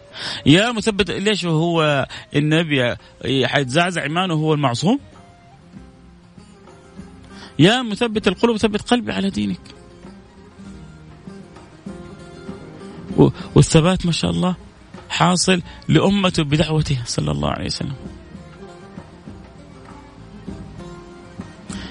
يا 0.46 0.72
مثبت 0.72 1.10
ليش 1.10 1.44
هو 1.44 2.06
النبي 2.36 2.96
حيتزعزع 3.44 4.02
إيمانه 4.02 4.34
هو 4.34 4.54
المعصوم؟ 4.54 5.00
يا 7.58 7.82
مثبت 7.82 8.28
القلوب 8.28 8.56
ثبت 8.56 8.82
قلبي 8.82 9.12
على 9.12 9.30
دينك. 9.30 9.60
والثبات 13.54 14.06
ما 14.06 14.12
شاء 14.12 14.30
الله 14.30 14.56
حاصل 15.08 15.62
لأمته 15.88 16.44
بدعوته 16.44 16.98
صلى 17.06 17.30
الله 17.30 17.50
عليه 17.50 17.66
وسلم. 17.66 17.94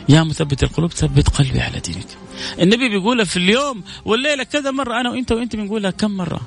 يا 0.09 0.23
مثبت 0.23 0.63
القلوب 0.63 0.91
ثبت 0.91 1.29
قلبي 1.29 1.61
على 1.61 1.79
دينك. 1.79 2.07
النبي 2.61 2.89
بيقولها 2.89 3.25
في 3.25 3.37
اليوم 3.37 3.83
والليلة 4.05 4.43
كذا 4.43 4.71
مرة 4.71 4.99
أنا 4.99 5.09
وأنت 5.09 5.31
وأنت 5.31 5.55
بنقولها 5.55 5.91
كم 5.91 6.11
مرة؟ 6.11 6.41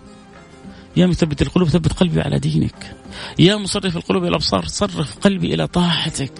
يا 0.97 1.07
مثبت 1.07 1.43
القلوب 1.43 1.69
ثبت 1.69 1.93
قلبي 1.93 2.21
على 2.21 2.39
دينك. 2.39 2.97
يا 3.39 3.57
مصرف 3.57 3.97
القلوب 3.97 4.23
إلى 4.23 4.29
الأبصار 4.29 4.67
صرف 4.67 5.19
قلبي 5.19 5.55
إلى 5.55 5.67
طاعتك. 5.67 6.33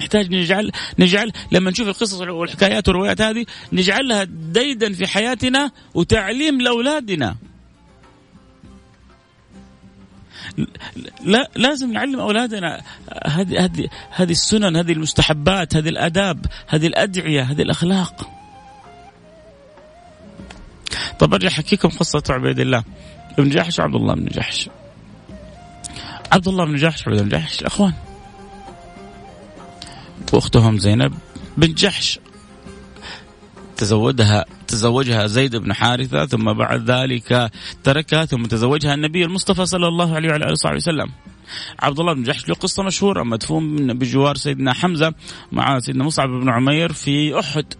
نحتاج 0.00 0.34
نجعل 0.34 0.72
نجعل 0.98 1.32
لما 1.52 1.70
نشوف 1.70 1.88
القصص 1.88 2.20
والحكايات 2.20 2.88
والروايات 2.88 3.20
هذه 3.20 3.46
نجعلها 3.72 4.24
ديدا 4.24 4.92
في 4.92 5.06
حياتنا 5.06 5.70
وتعليم 5.94 6.60
لأولادنا. 6.60 7.36
لا 11.24 11.50
لازم 11.56 11.92
نعلم 11.92 12.20
أولادنا 12.20 12.82
هذه 13.26 13.64
هذه 13.64 13.88
هذه 14.10 14.30
السنن، 14.30 14.76
هذه 14.76 14.92
المستحبات، 14.92 15.76
هذه 15.76 15.88
الآداب، 15.88 16.46
هذه 16.68 16.86
الأدعية، 16.86 17.42
هذه 17.42 17.62
الأخلاق. 17.62 18.30
طب 21.18 21.34
أرجع 21.34 21.48
أحكيكم 21.48 21.88
قصة 21.88 22.22
عبيد 22.30 22.60
الله 22.60 22.84
بن 23.38 23.48
جحش 23.48 23.78
وعبد 23.78 23.94
الله 23.94 24.14
بن 24.14 24.24
جحش. 24.24 24.70
عبد 26.32 26.48
الله 26.48 26.64
بن 26.64 26.76
جحش 26.76 27.06
وعبد 27.06 27.20
الله 27.20 27.30
بن 27.30 27.38
جحش 27.38 27.62
إخوان. 27.62 27.92
وأختهم 30.32 30.78
زينب 30.78 31.14
بنت 31.56 31.78
جحش 31.78 32.18
تزوجها 33.76 34.44
تزوجها 34.68 35.26
زيد 35.26 35.56
بن 35.56 35.72
حارثة 35.72 36.26
ثم 36.26 36.52
بعد 36.52 36.90
ذلك 36.90 37.50
تركها 37.84 38.24
ثم 38.24 38.42
تزوجها 38.42 38.94
النبي 38.94 39.24
المصطفى 39.24 39.66
صلى 39.66 39.88
الله 39.88 40.14
عليه 40.14 40.28
وعلى 40.28 40.44
آله 40.44 40.52
وصحبه 40.52 40.76
وسلم. 40.76 41.08
عبد 41.78 42.00
الله 42.00 42.12
بن 42.12 42.22
جحش 42.22 42.48
له 42.48 42.54
قصة 42.54 42.82
مشهورة 42.82 43.22
مدفون 43.22 43.92
بجوار 43.98 44.36
سيدنا 44.36 44.72
حمزة 44.72 45.14
مع 45.52 45.78
سيدنا 45.78 46.04
مصعب 46.04 46.28
بن 46.28 46.48
عمير 46.48 46.92
في 46.92 47.38
أحد. 47.40 47.74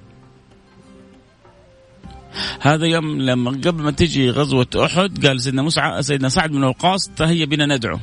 هذا 2.60 2.86
يوم 2.86 3.20
لما 3.20 3.50
قبل 3.50 3.82
ما 3.82 3.90
تجي 3.90 4.30
غزوة 4.30 4.66
أحد 4.76 5.26
قال 5.26 5.40
سيدنا 5.40 5.62
مصعب 5.62 6.02
سيدنا 6.02 6.28
سعد 6.28 6.50
بن 6.50 6.64
وقاص 6.64 7.08
تهيأ 7.16 7.44
بنا 7.44 7.66
ندعو. 7.66 7.98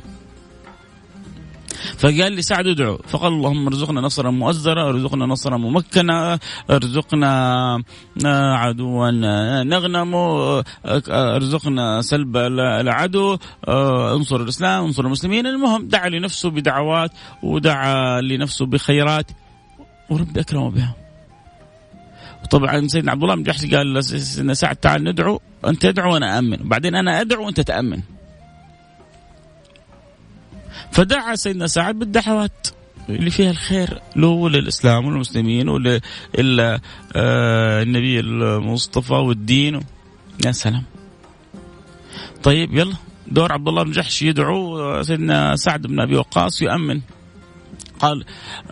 فقال 1.97 2.31
لي 2.31 2.41
سعد 2.41 2.67
ادعو. 2.67 2.97
فقال 2.97 3.33
اللهم 3.33 3.67
ارزقنا 3.67 4.01
نصرا 4.01 4.31
مؤزرا 4.31 4.89
ارزقنا 4.89 5.25
نصرا 5.25 5.57
ممكنا 5.57 6.39
ارزقنا 6.69 7.33
آه، 8.25 8.53
عدوا 8.53 9.11
نغنم 9.63 10.15
ارزقنا 11.09 12.01
سلب 12.01 12.37
العدو 12.37 13.37
آه، 13.67 14.15
انصر 14.15 14.41
الإسلام 14.41 14.85
انصر 14.85 15.05
المسلمين. 15.05 15.47
المهم 15.47 15.87
دعا 15.87 16.09
لنفسه 16.09 16.49
بدعوات 16.49 17.11
ودعا 17.43 18.21
لنفسه 18.21 18.65
بخيرات. 18.65 19.31
وربي 20.09 20.39
أكرمه 20.39 20.71
بها. 20.71 20.95
طبعا 22.51 22.87
سيدنا 22.87 23.11
عبد 23.11 23.23
الله 23.23 23.35
بن 23.35 23.43
جحش 23.43 23.65
قال 23.65 23.93
لسيدنا 23.93 24.53
سعد 24.53 24.75
تعال 24.75 25.03
ندعو 25.03 25.41
أنت 25.67 25.81
تدعو 25.81 26.13
وأنا 26.13 26.39
امن 26.39 26.61
وبعدين 26.61 26.95
أنا 26.95 27.21
أدعو 27.21 27.45
وأنت 27.45 27.61
تأمن. 27.61 28.01
فدعا 30.93 31.35
سيدنا 31.35 31.67
سعد 31.67 31.99
بالدعوات 31.99 32.67
اللي 33.09 33.29
فيها 33.29 33.51
الخير 33.51 34.01
له 34.15 34.27
وللاسلام 34.27 35.05
والمسلمين 35.05 35.69
آه، 37.15 37.83
المصطفى 38.19 39.13
والدين. 39.13 39.79
يا 40.45 40.51
سلام. 40.51 40.83
طيب 42.43 42.73
يلا. 42.73 42.95
دور 43.27 43.51
عبد 43.51 43.67
الله 43.67 43.83
بن 43.83 43.91
جحش 43.91 44.21
يدعو 44.21 45.03
سيدنا 45.03 45.55
سعد 45.55 45.87
بن 45.87 45.99
أبي 45.99 46.15
وقاص 46.15 46.61
يؤمن. 46.61 47.01
قال 47.99 48.25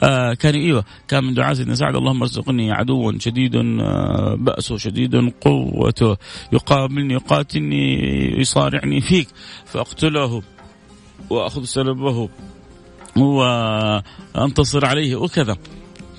آه 0.04 0.34
كان 0.34 0.56
إيوه 0.56 0.86
كان 1.08 1.24
من 1.24 1.34
دعاء 1.34 1.54
سيدنا 1.54 1.76
سعد 1.76 1.96
اللهم 1.96 2.22
ارزقني 2.22 2.72
عدوا 2.72 3.14
شديد 3.20 3.56
آه 3.56 4.36
بأسه 4.40 4.78
شديد 4.78 5.16
قوته 5.42 6.18
يقابلني 6.54 7.14
يقاتلني 7.14 7.96
يصارعني 8.42 9.02
فيك 9.02 9.28
فاقتله. 9.66 10.42
وأخذ 11.32 11.64
سلبه 11.64 12.30
وأنتصر 13.16 14.86
عليه 14.86 15.16
وكذا. 15.16 15.58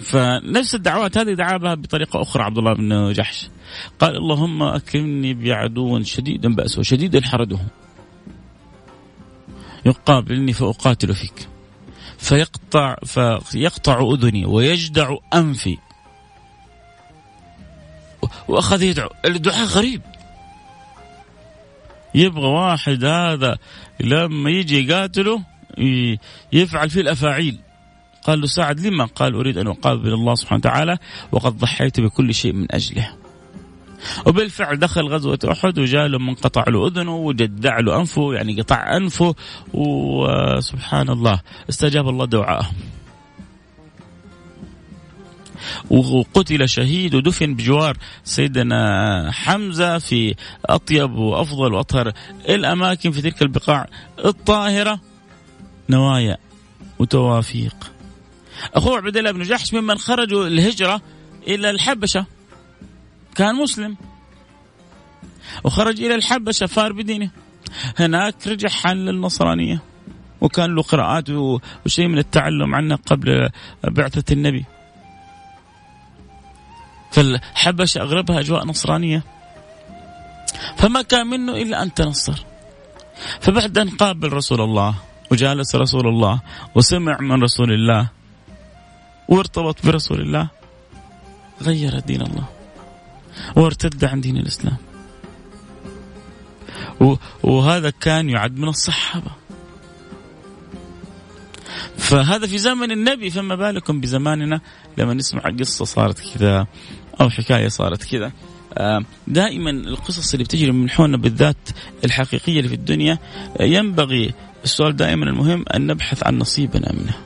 فنفس 0.02 0.74
الدعوات 0.74 1.18
هذه 1.18 1.32
دعا 1.32 1.56
بها 1.56 1.74
بطريقة 1.74 2.22
أخرى 2.22 2.42
عبد 2.42 2.58
الله 2.58 2.74
بن 2.74 3.12
جحش. 3.12 3.48
قال 4.00 4.16
اللهم 4.16 4.62
أكرمني 4.62 5.34
بعدو 5.34 6.02
شديد 6.02 6.46
باسه 6.46 6.82
شديد 6.82 7.24
حرده 7.24 7.58
يقابلني 9.86 10.52
فأقاتل 10.52 11.14
فيك. 11.14 11.48
فيقطع 12.18 12.96
فيقطع 13.40 14.00
أذني 14.00 14.46
ويجدع 14.46 15.16
أنفي. 15.34 15.78
وأخذ 18.48 18.82
يدعو. 18.82 19.08
الدعاء 19.24 19.64
غريب. 19.64 20.02
يبغى 22.14 22.46
واحد 22.46 23.04
هذا 23.04 23.58
لما 24.00 24.50
يجي 24.50 24.86
يقاتله 24.86 25.42
يفعل 26.52 26.90
فيه 26.90 27.00
الأفاعيل. 27.00 27.58
قال 28.24 28.40
له 28.40 28.46
سعد 28.46 28.80
لما؟ 28.80 29.04
قال 29.04 29.34
أريد 29.34 29.58
أن 29.58 29.66
أقابل 29.66 30.12
الله 30.12 30.34
سبحانه 30.34 30.58
وتعالى 30.58 30.98
وقد 31.32 31.58
ضحيت 31.58 32.00
بكل 32.00 32.34
شيء 32.34 32.52
من 32.52 32.66
أجله. 32.70 33.10
وبالفعل 34.26 34.78
دخل 34.78 35.02
غزوة 35.02 35.38
أحد 35.52 35.78
وجاء 35.78 36.06
له 36.06 36.18
من 36.18 36.34
قطع 36.34 36.64
له 36.68 36.86
أذنه 36.86 37.16
وجدع 37.16 37.80
له 37.80 38.00
أنفه 38.00 38.34
يعني 38.34 38.60
قطع 38.60 38.96
أنفه 38.96 39.34
وسبحان 39.74 41.08
الله 41.08 41.40
استجاب 41.70 42.08
الله 42.08 42.24
دعاءه. 42.26 42.70
وقتل 45.90 46.68
شهيد 46.68 47.14
ودفن 47.14 47.54
بجوار 47.54 47.96
سيدنا 48.24 49.30
حمزة 49.32 49.98
في 49.98 50.34
أطيب 50.66 51.14
وأفضل 51.14 51.74
وأطهر 51.74 52.12
الأماكن 52.48 53.10
في 53.10 53.22
تلك 53.22 53.42
البقاع 53.42 53.88
الطاهرة 54.24 55.00
نوايا 55.90 56.38
وتوافيق. 56.98 57.92
أخوه 58.74 58.96
عبد 58.96 59.16
الله 59.16 59.30
بن 59.30 59.42
جحش 59.42 59.74
ممن 59.74 59.98
خرجوا 59.98 60.46
الهجرة 60.46 61.02
إلى 61.48 61.70
الحبشة 61.70 62.26
كان 63.34 63.54
مسلم. 63.54 63.96
وخرج 65.64 66.02
إلى 66.02 66.14
الحبشة 66.14 66.66
فار 66.66 66.92
بدينه. 66.92 67.30
هناك 67.98 68.46
رجع 68.46 68.68
حل 68.68 68.96
للنصرانية 68.96 69.82
وكان 70.40 70.74
له 70.74 70.82
قراءات 70.82 71.30
وشيء 71.30 72.06
من 72.06 72.18
التعلم 72.18 72.74
عنه 72.74 72.96
قبل 72.96 73.48
بعثة 73.84 74.32
النبي. 74.32 74.64
فالحبشة 77.22 78.00
أغلبها 78.00 78.40
أجواء 78.40 78.66
نصرانية. 78.66 79.22
فما 80.76 81.02
كان 81.02 81.26
منه 81.26 81.52
إلا 81.52 81.82
أن 81.82 81.94
تنصر. 81.94 82.44
فبعد 83.40 83.78
أن 83.78 83.88
قابل 83.90 84.32
رسول 84.32 84.60
الله 84.60 84.94
وجالس 85.30 85.74
رسول 85.74 86.08
الله 86.08 86.40
وسمع 86.74 87.20
من 87.20 87.42
رسول 87.42 87.72
الله 87.72 88.08
وارتبط 89.28 89.86
برسول 89.86 90.20
الله 90.20 90.48
غير 91.62 91.98
دين 91.98 92.22
الله 92.22 92.44
وارتد 93.56 94.04
عن 94.04 94.20
دين 94.20 94.36
الإسلام. 94.36 94.76
وهذا 97.42 97.90
كان 97.90 98.30
يعد 98.30 98.56
من 98.56 98.68
الصحابة. 98.68 99.30
فهذا 101.98 102.46
في 102.46 102.58
زمن 102.58 102.90
النبي 102.90 103.30
فما 103.30 103.54
بالكم 103.54 104.00
بزماننا 104.00 104.60
لما 104.98 105.14
نسمع 105.14 105.42
قصة 105.60 105.84
صارت 105.84 106.20
كذا 106.34 106.66
أو 107.20 107.30
حكاية 107.30 107.68
صارت 107.68 108.04
كذا 108.04 108.32
آه، 108.74 109.04
دائما 109.26 109.70
القصص 109.70 110.32
اللي 110.32 110.44
بتجري 110.44 110.72
من 110.72 110.90
حولنا 110.90 111.16
بالذات 111.16 111.68
الحقيقية 112.04 112.58
اللي 112.58 112.68
في 112.68 112.74
الدنيا 112.74 113.18
آه، 113.60 113.64
ينبغي 113.64 114.34
السؤال 114.64 114.96
دائما 114.96 115.24
المهم 115.24 115.64
أن 115.74 115.86
نبحث 115.86 116.26
عن 116.26 116.38
نصيبنا 116.38 116.92
منها. 116.92 117.18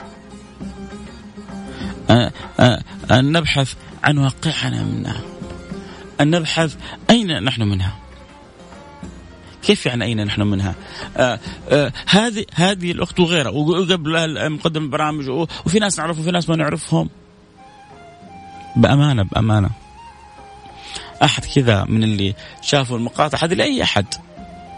أن 3.10 3.32
نبحث 3.32 3.74
عن 4.04 4.18
واقعنا 4.18 4.82
منها. 4.82 5.20
أن 6.20 6.30
نبحث 6.30 6.76
أين 7.10 7.44
نحن 7.44 7.62
منها. 7.62 7.96
كيف 9.62 9.86
يعني 9.86 10.04
أين 10.04 10.24
نحن 10.24 10.42
منها؟ 10.42 10.74
آه 11.16 11.40
آه 11.68 11.92
هذه 12.06 12.44
هذه 12.54 12.90
الأخت 12.90 13.20
وغيرها 13.20 13.50
وقبل 13.50 14.50
مقدم 14.50 14.82
البرامج 14.82 15.28
وفي 15.28 15.78
ناس 15.78 15.98
نعرفهم 15.98 16.22
وفي 16.22 16.30
ناس 16.30 16.48
ما 16.48 16.56
نعرفهم 16.56 17.08
بأمانة 18.76 19.22
بأمانة. 19.22 19.70
أحد 21.22 21.44
كذا 21.44 21.84
من 21.84 22.04
اللي 22.04 22.34
شافوا 22.62 22.96
المقاطع 22.96 23.38
هذه 23.44 23.54
لأي 23.54 23.82
أحد. 23.82 24.06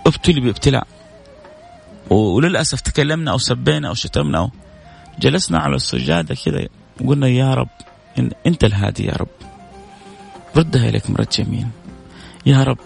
ابتلي 0.07 0.40
بابتلاء. 0.40 0.87
وللأسف 2.11 2.81
تكلمنا 2.81 3.31
أو 3.31 3.38
سبينا 3.38 3.88
أو 3.88 3.95
شتمنا 3.95 4.38
أو 4.38 4.50
جلسنا 5.21 5.59
على 5.59 5.76
السجادة 5.76 6.35
كذا 6.35 6.69
وقلنا 7.00 7.28
يا 7.28 7.55
رب 7.55 7.69
إن 8.19 8.31
أنت 8.47 8.64
الهادي 8.64 9.07
يا 9.07 9.12
رب. 9.12 9.28
ردها 10.57 10.88
إليك 10.88 11.11
مرد 11.11 11.28
جميل 11.28 11.67
يا 12.47 12.62
رب 12.64 12.78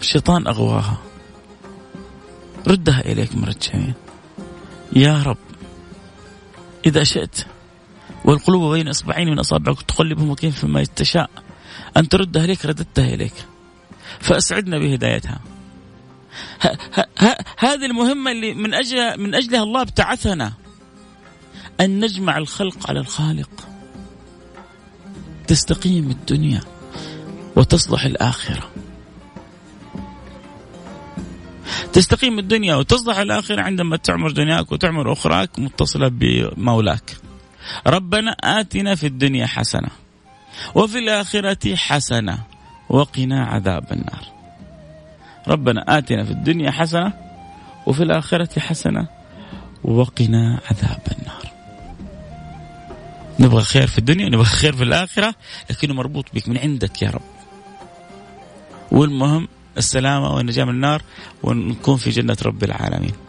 الشيطان 0.00 0.46
أغواها. 0.46 0.96
ردها 2.68 3.00
إليك 3.00 3.36
مرد 3.36 3.58
جميل 3.58 3.94
يا 4.96 5.22
رب 5.22 5.36
إذا 6.86 7.04
شئت 7.04 7.46
والقلوب 8.28 8.74
بين 8.74 8.88
إصبعين 8.88 9.28
من 9.28 9.38
أصابعك 9.38 9.82
تقلبهم 9.82 10.34
كيف 10.34 10.64
ما 10.64 10.84
تشاء. 10.84 11.30
أن 11.96 12.08
تردها 12.08 12.44
اليك 12.44 12.66
رددتها 12.66 13.14
اليك 13.14 13.32
فأسعدنا 14.20 14.78
بهدايتها. 14.78 15.40
هذه 17.58 17.86
المهمة 17.86 18.30
اللي 18.30 18.54
من 18.54 18.74
أجل 18.74 19.20
من 19.20 19.34
أجلها 19.34 19.62
الله 19.62 19.82
ابتعثنا. 19.82 20.52
أن 21.80 22.00
نجمع 22.04 22.38
الخلق 22.38 22.90
على 22.90 23.00
الخالق. 23.00 23.50
تستقيم 25.46 26.10
الدنيا 26.10 26.60
وتصلح 27.56 28.04
الآخرة. 28.04 28.70
تستقيم 31.92 32.38
الدنيا 32.38 32.74
وتصلح 32.74 33.18
الآخرة 33.18 33.62
عندما 33.62 33.96
تعمر 33.96 34.30
دنياك 34.30 34.72
وتعمر 34.72 35.12
أخراك 35.12 35.58
متصلة 35.58 36.08
بمولاك. 36.08 37.27
ربنا 37.86 38.30
آتنا 38.30 38.94
في 38.94 39.06
الدنيا 39.06 39.46
حسنة 39.46 39.88
وفي 40.74 40.98
الآخرة 40.98 41.74
حسنة 41.74 42.38
وقنا 42.88 43.44
عذاب 43.44 43.92
النار. 43.92 44.24
ربنا 45.48 45.98
آتنا 45.98 46.24
في 46.24 46.30
الدنيا 46.30 46.70
حسنة 46.70 47.12
وفي 47.86 48.02
الآخرة 48.02 48.60
حسنة 48.60 49.06
وقنا 49.84 50.60
عذاب 50.70 51.02
النار. 51.18 51.52
نبغى 53.40 53.62
خير 53.62 53.86
في 53.86 53.98
الدنيا 53.98 54.28
نبغى 54.28 54.44
خير 54.44 54.76
في 54.76 54.84
الآخرة 54.84 55.34
لكنه 55.70 55.94
مربوط 55.94 56.24
بك 56.34 56.48
من 56.48 56.58
عندك 56.58 57.02
يا 57.02 57.10
رب. 57.10 57.22
والمهم 58.92 59.48
السلامة 59.78 60.34
والنجاة 60.34 60.64
من 60.64 60.70
النار 60.70 61.02
ونكون 61.42 61.96
في 61.96 62.10
جنة 62.10 62.36
رب 62.42 62.64
العالمين. 62.64 63.27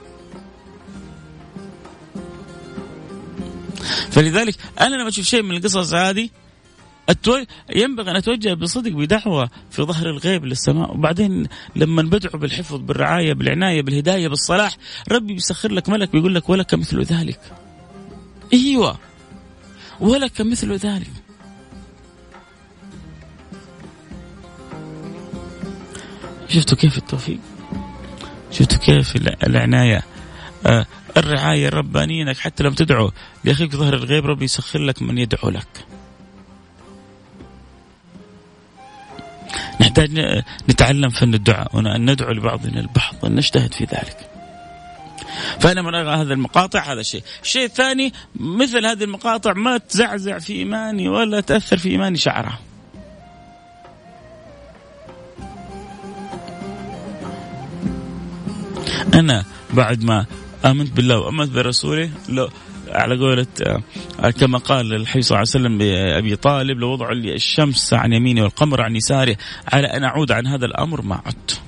فلذلك 4.11 4.55
أنا 4.81 4.95
لما 4.95 5.07
أشوف 5.07 5.25
شيء 5.25 5.41
من 5.41 5.57
القصص 5.57 5.93
هذه 5.93 6.29
ينبغي 7.75 8.11
أن 8.11 8.15
أتوجه 8.15 8.53
بصدق 8.53 8.91
بدعوة 8.91 9.49
في 9.71 9.83
ظهر 9.83 10.09
الغيب 10.09 10.45
للسماء. 10.45 10.93
وبعدين 10.93 11.47
لما 11.75 12.01
بدعو 12.01 12.39
بالحفظ 12.39 12.75
بالرعاية 12.75 13.33
بالعناية 13.33 13.81
بالهداية 13.81 14.27
بالصلاح 14.27 14.77
ربي 15.11 15.33
بيسخر 15.33 15.71
لك 15.71 15.89
ملك 15.89 16.11
بيقول 16.11 16.35
لك 16.35 16.49
ولك 16.49 16.73
مثل 16.73 17.01
ذلك. 17.01 17.39
أيوه. 18.53 18.99
ولك 19.99 20.41
مثل 20.41 20.73
ذلك. 20.73 21.11
شفتوا 26.49 26.77
كيف 26.77 26.97
التوفيق؟ 26.97 27.39
شفتوا 28.51 28.77
كيف 28.77 29.15
العناية؟ 29.43 30.03
آه 30.65 30.85
الرعاية 31.17 31.67
الربانية 31.67 32.23
إنك 32.23 32.37
حتى 32.37 32.63
لما 32.63 32.75
تدعو. 32.75 33.11
لاخيك 33.43 33.75
ظهر 33.75 33.93
الغيب 33.93 34.25
ربي 34.25 34.45
يسخر 34.45 34.79
لك 34.79 35.01
من 35.01 35.17
يدعو 35.17 35.49
لك. 35.49 35.85
نحتاج 39.81 40.43
نتعلم 40.69 41.09
فن 41.09 41.33
الدعاء 41.33 41.75
وأن 41.75 42.11
ندعو 42.11 42.31
لبعضنا 42.31 42.79
البعض 42.79 43.25
نجتهد 43.25 43.73
في 43.73 43.83
ذلك. 43.83 44.29
فأنا 45.59 45.81
من 45.81 45.95
أرى 45.95 46.09
هذه 46.09 46.33
المقاطع 46.33 46.93
هذا 46.93 46.99
الشيء 46.99 47.23
الشيء 47.43 47.65
الثاني 47.65 48.13
مثل 48.35 48.85
هذه 48.85 49.03
المقاطع 49.03 49.53
ما 49.53 49.77
تزعزع 49.77 50.39
في 50.39 50.53
إيماني 50.53 51.09
ولا 51.09 51.41
تأثر 51.41 51.77
في 51.77 51.89
إيماني 51.89 52.17
شعرها. 52.17 52.59
أنا 59.13 59.45
بعد 59.73 60.03
ما 60.03 60.25
آمنت 60.65 60.91
بالله 60.91 61.19
وآمنت 61.19 61.51
برسوله. 61.51 62.09
لو 62.29 62.49
على 62.87 63.17
قولة 63.17 63.47
آه، 64.19 64.29
كما 64.29 64.57
قال 64.57 64.93
الحي 64.93 65.21
صلى 65.21 65.35
الله 65.35 65.37
عليه 65.37 65.65
وسلم 65.65 65.77
بأبي 65.77 66.35
طالب 66.35 66.79
لو 66.79 66.91
وضعوا 66.91 67.13
لي 67.13 67.35
الشمس 67.35 67.93
عن 67.93 68.13
يميني 68.13 68.41
والقمر 68.41 68.81
عن 68.81 68.95
يساري 68.95 69.37
على 69.73 69.87
أن 69.87 70.03
أعود 70.03 70.31
عن 70.31 70.47
هذا 70.47 70.65
الأمر 70.65 71.01
ما 71.01 71.21
عدت. 71.25 71.61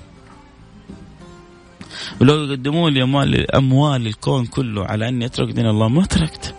ولو 2.21 2.43
يقدموا 2.43 2.89
لي 2.89 3.03
أموال, 3.03 3.55
أموال 3.55 4.07
الكون 4.07 4.45
كله 4.45 4.85
على 4.85 5.09
أني 5.09 5.25
أترك 5.25 5.53
دين 5.53 5.65
الله 5.65 5.87
ما 5.87 6.05
تركت. 6.05 6.55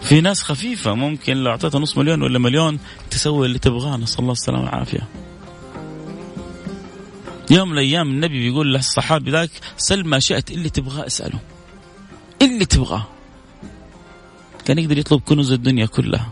في 0.00 0.20
ناس 0.20 0.42
خفيفة 0.42 0.94
ممكن 0.94 1.36
لو 1.36 1.50
أعطيتها 1.50 1.78
نص 1.78 1.98
مليون 1.98 2.22
ولا 2.22 2.38
مليون 2.38 2.78
تسوي 3.10 3.46
اللي 3.46 3.58
تبغاه 3.58 3.96
نسأل 3.96 4.20
الله 4.20 4.32
السلامة 4.32 4.64
والعافية. 4.64 5.08
يوم 7.52 7.68
من 7.68 7.74
الأيام 7.74 8.10
النبي 8.10 8.38
بيقول 8.38 8.74
للصحابي 8.74 9.30
ذاك 9.30 9.50
سل 9.76 10.04
ما 10.04 10.18
شئت 10.18 10.50
اللي 10.50 10.70
تبغاه 10.70 11.06
اسأله. 11.06 11.38
اللي 12.42 12.64
تبغاه 12.64 13.06
كان 14.64 14.78
يقدر 14.78 14.98
يطلب 14.98 15.20
كنوز 15.20 15.52
الدنيا 15.52 15.86
كلها. 15.86 16.30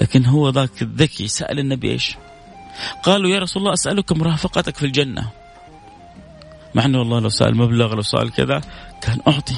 لكن 0.00 0.24
هو 0.24 0.48
ذاك 0.48 0.82
الذكي 0.82 1.28
سأل 1.28 1.58
النبي 1.58 1.90
إيش؟ 1.90 2.16
قالوا 3.02 3.30
يا 3.30 3.38
رسول 3.38 3.62
الله 3.62 3.72
أسألك 3.72 4.12
مرافقتك 4.12 4.76
في 4.76 4.86
الجنة. 4.86 5.30
مع 6.74 6.84
أنه 6.84 6.98
والله 6.98 7.20
لو 7.20 7.28
سأل 7.28 7.56
مبلغ 7.56 7.94
لو 7.94 8.02
سأل 8.02 8.32
كذا 8.32 8.60
كان 9.02 9.20
أعطي. 9.28 9.56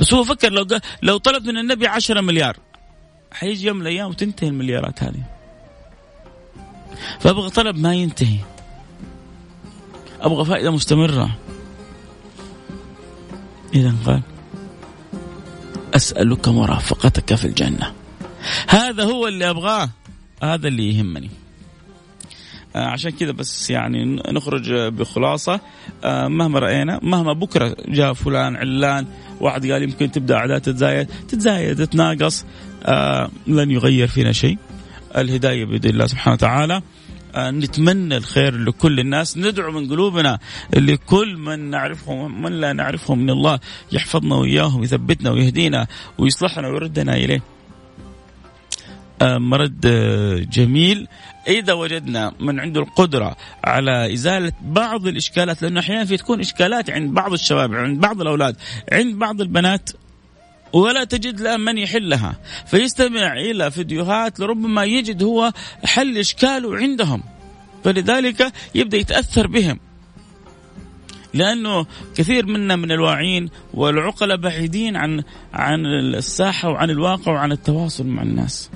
بس 0.00 0.14
هو 0.14 0.24
فكر 0.24 0.52
لو 0.52 0.66
لو 1.02 1.16
طلب 1.16 1.44
من 1.44 1.58
النبي 1.58 1.86
عشرة 1.86 2.20
مليار. 2.20 2.56
حيجي 3.32 3.66
يوم 3.66 3.76
من 3.76 3.82
الأيام 3.82 4.08
وتنتهي 4.08 4.48
المليارات 4.48 5.02
هذه. 5.02 5.39
فأبغى 7.20 7.50
طلب 7.50 7.78
ما 7.78 7.94
ينتهي. 7.94 8.38
أبغى 10.20 10.44
فائدة 10.44 10.70
مستمرة. 10.70 11.30
إذا 13.74 13.94
قال 14.06 14.22
أسألك 15.94 16.48
مرافقتك 16.48 17.34
في 17.34 17.44
الجنة. 17.44 17.92
هذا 18.68 19.04
هو 19.04 19.28
اللي 19.28 19.50
أبغاه 19.50 19.90
هذا 20.42 20.68
اللي 20.68 20.94
يهمني. 20.94 21.30
آه 22.76 22.86
عشان 22.86 23.10
كذا 23.10 23.32
بس 23.32 23.70
يعني 23.70 24.04
نخرج 24.32 24.72
بخلاصة. 24.72 25.60
آه 26.04 26.28
مهما 26.28 26.58
رأينا 26.58 27.00
مهما 27.02 27.32
بكرة 27.32 27.76
جاء 27.88 28.12
فلان 28.12 28.56
علان 28.56 29.06
واحد 29.40 29.66
قال 29.66 29.82
يمكن 29.82 30.10
تبدأ 30.10 30.34
أعداد 30.34 30.60
تتزايد 30.60 31.08
تتزايد 31.28 31.76
تتناقص. 31.76 32.44
آه 32.82 33.30
لن 33.46 33.70
يغير 33.70 34.06
فينا 34.06 34.32
شيء. 34.32 34.58
الهداية 35.16 35.64
بيد 35.64 35.86
الله 35.86 36.06
سبحانه 36.06 36.34
وتعالى. 36.34 36.82
آه، 37.34 37.50
نتمنى 37.50 38.16
الخير 38.16 38.56
لكل 38.56 39.00
الناس. 39.00 39.38
ندعو 39.38 39.72
من 39.72 39.90
قلوبنا 39.90 40.38
لكل 40.74 41.36
من 41.36 41.70
نعرفهم 41.70 42.42
من 42.42 42.52
لا 42.52 42.72
نعرفهم 42.72 43.18
من 43.18 43.30
الله. 43.30 43.58
يحفظنا 43.92 44.34
وإياهم 44.34 44.82
يثبتنا 44.82 45.30
ويهدينا 45.30 45.86
ويصلحنا 46.18 46.68
ويردنا 46.68 47.14
إليه. 47.14 47.42
آه، 49.22 49.38
مرد 49.38 49.86
آه، 49.86 50.38
جميل. 50.38 51.08
إذا 51.48 51.72
وجدنا 51.72 52.32
من 52.40 52.60
عنده 52.60 52.80
القدرة 52.80 53.36
على 53.64 54.12
إزالة 54.12 54.52
بعض 54.62 55.06
الإشكالات 55.06 55.62
لأنه 55.62 55.80
أحيانا 55.80 56.04
في 56.04 56.16
تكون 56.16 56.40
إشكالات 56.40 56.90
عند 56.90 57.14
بعض 57.14 57.32
الشباب 57.32 57.74
عند 57.74 58.00
بعض 58.00 58.20
الأولاد 58.20 58.56
عند 58.92 59.14
بعض 59.14 59.40
البنات 59.40 59.90
ولا 60.72 61.04
تجد 61.04 61.40
الآن 61.40 61.60
من 61.60 61.78
يحلها. 61.78 62.38
فيستمع 62.66 63.32
إلى 63.32 63.70
فيديوهات 63.70 64.40
لربما 64.40 64.84
يجد 64.84 65.22
هو 65.22 65.52
حل 65.84 66.18
إشكاله 66.18 66.76
عندهم. 66.76 67.22
فلذلك 67.84 68.52
يبدأ 68.74 68.96
يتأثر 68.96 69.46
بهم. 69.46 69.78
لأنه 71.34 71.86
كثير 72.14 72.46
منا 72.46 72.76
من 72.76 72.92
الواعين 72.92 73.50
والعقلاء 73.74 74.36
بعيدين 74.36 74.96
عن 74.96 75.22
عن 75.52 75.86
الساحة 75.86 76.68
وعن 76.68 76.90
الواقع 76.90 77.32
وعن 77.32 77.52
التواصل 77.52 78.06
مع 78.06 78.22
الناس. 78.22 78.70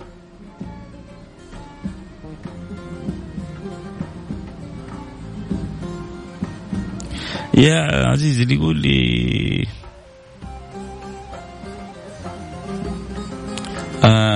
يا 7.54 8.06
عزيزي 8.06 8.42
اللي 8.42 8.54
يقول 8.54 8.76
لي 8.76 9.66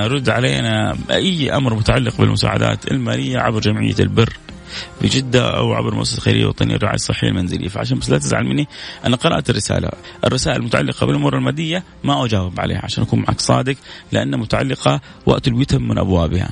رد 0.06 0.28
علينا 0.28 0.96
أي 1.10 1.56
أمر 1.56 1.74
متعلق 1.74 2.16
بالمساعدات 2.18 2.90
المالية 2.90 3.38
عبر 3.38 3.60
جمعية 3.60 3.94
البر 4.00 4.32
بجدة 5.02 5.56
أو 5.56 5.72
عبر 5.72 5.94
مؤسسة 5.94 6.20
خيرية 6.20 6.46
وطنية 6.46 6.74
الرعاية 6.74 6.94
الصحية 6.94 7.28
المنزلية 7.28 7.68
فعشان 7.68 7.98
بس 7.98 8.10
لا 8.10 8.18
تزعل 8.18 8.44
مني 8.44 8.68
أنا 9.04 9.16
قرأت 9.16 9.50
الرسالة. 9.50 9.90
الرسائل 10.24 10.56
المتعلقة 10.56 11.06
بالأمور 11.06 11.36
المادية 11.36 11.84
ما 12.04 12.24
أجاوب 12.24 12.60
عليها 12.60 12.80
عشان 12.84 13.02
أكون 13.02 13.18
معك 13.18 13.40
صادق 13.40 13.76
لأنها 14.12 14.38
متعلقة 14.38 15.00
وقت 15.26 15.48
الوتم 15.48 15.82
من 15.82 15.98
أبوابها. 15.98 16.50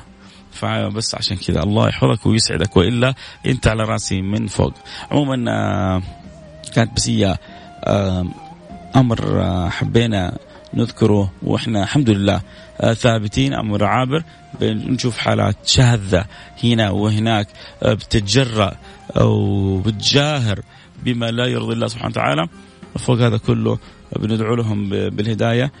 فبس 0.51 1.15
عشان 1.15 1.37
كذا 1.37 1.63
الله 1.63 1.87
يحفظك 1.87 2.25
ويسعدك 2.25 2.77
وإلا 2.77 3.13
أنت 3.45 3.67
على 3.67 3.83
رأسي 3.83 4.21
من 4.21 4.47
فوق. 4.47 4.73
عموما 5.11 5.51
آه، 5.51 6.01
كانت 6.75 6.95
بس 6.95 7.09
هي 7.09 7.37
آه، 7.83 8.27
آه، 8.95 9.69
حبينا 9.69 10.37
نذكره 10.73 11.31
وإحنا 11.43 11.83
الحمد 11.83 12.09
لله 12.09 12.41
ثابتين 12.93 13.53
أمر 13.53 13.83
عابر 13.83 14.23
بنشوف 14.61 15.17
حالات 15.17 15.55
شاذة 15.65 16.25
هنا 16.63 16.89
وهناك 16.89 17.47
بتتجرأ 17.85 18.75
أو 19.17 19.79
بتجاهر 19.79 20.59
بما 21.03 21.31
لا 21.31 21.45
يرضي 21.45 21.73
الله 21.73 21.87
سبحانه 21.87 22.09
وتعالى. 22.09 22.47
فوق 22.97 23.19
هذا 23.19 23.37
كله 23.37 23.79
بندعو 24.15 24.55
لهم 24.55 24.89
بالهداية. 24.89 25.71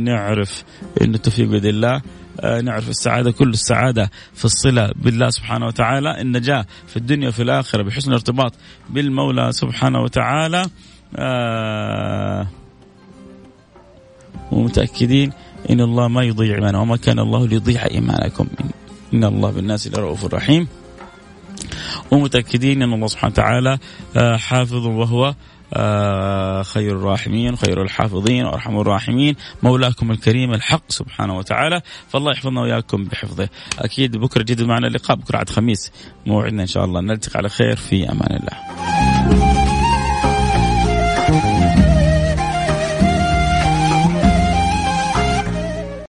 نعرف 0.00 0.64
إن 1.02 1.14
التوفيق 1.14 1.48
بيد 1.48 1.64
الله. 1.64 2.02
آه، 2.40 2.60
نعرف 2.60 2.88
السعادة 2.88 3.30
كل 3.30 3.48
السعادة 3.50 4.10
في 4.34 4.44
الصلة 4.44 4.92
بالله 4.96 5.30
سبحانه 5.30 5.66
وتعالى. 5.66 6.20
النجاة 6.20 6.66
في 6.86 6.96
الدنيا 6.96 7.28
وفي 7.28 7.42
الآخرة 7.42 7.82
بحسن 7.82 8.08
الارتباط 8.08 8.54
بالمولى 8.90 9.52
سبحانه 9.52 10.00
وتعالى. 10.00 10.66
آه 11.16 12.46
ومتأكدين 14.52 15.32
إن 15.70 15.80
الله 15.80 16.08
ما 16.08 16.22
يضيع 16.22 16.54
إيمانه 16.54 16.82
وما 16.82 16.96
كان 16.96 17.18
الله 17.18 17.46
ليضيع 17.46 17.86
إيمانكم. 17.86 18.46
إن 19.14 19.24
الله 19.24 19.50
بالناس 19.50 19.88
لرؤوف 19.88 20.34
رحيم. 20.34 20.68
ومتأكدين 22.10 22.82
أن 22.82 22.92
الله 22.92 23.06
سبحانه 23.06 23.32
وتعالى 23.32 23.78
آه، 24.16 24.36
حافظ 24.36 24.86
وهو 24.86 25.34
آه 25.74 26.62
خير 26.62 26.96
الراحمين 26.96 27.56
خير 27.56 27.82
الحافظين 27.82 28.44
وارحم 28.44 28.80
الراحمين 28.80 29.36
مولاكم 29.62 30.10
الكريم 30.10 30.54
الحق 30.54 30.82
سبحانه 30.88 31.36
وتعالى. 31.36 31.80
فالله 32.08 32.32
يحفظنا 32.32 32.60
وإياكم 32.60 33.04
بحفظه. 33.04 33.48
أكيد 33.78 34.16
بكرة 34.16 34.42
جديد 34.42 34.62
معنا 34.62 34.86
اللقاء 34.86 35.16
بكرة 35.16 35.38
عاد 35.38 35.50
خميس 35.50 35.92
موعدنا 36.26 36.62
إن 36.62 36.66
شاء 36.66 36.84
الله. 36.84 37.00
نلتقي 37.00 37.38
على 37.38 37.48
خير 37.48 37.76
في 37.76 38.12
أمان 38.12 38.40
الله. 38.40 39.49